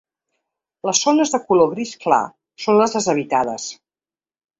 [0.87, 2.21] Les zones de color gris clar
[2.65, 3.69] són les deshabitades.